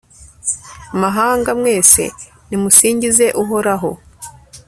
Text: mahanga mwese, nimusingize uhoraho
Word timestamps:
mahanga 1.01 1.51
mwese, 1.59 2.03
nimusingize 2.49 3.25
uhoraho 3.41 3.91